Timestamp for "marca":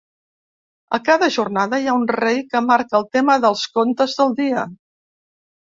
2.71-2.99